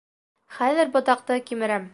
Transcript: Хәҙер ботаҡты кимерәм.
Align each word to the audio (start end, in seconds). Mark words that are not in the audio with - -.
Хәҙер 0.55 0.91
ботаҡты 0.97 1.41
кимерәм. 1.51 1.89